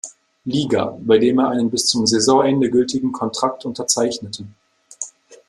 [0.45, 4.47] Liga, bei dem er einen bis zum Saisonende gültigen Kontrakt unterzeichnete.